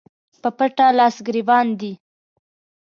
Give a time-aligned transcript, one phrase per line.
[0.41, 1.93] په پټه لاس ګرېوان دي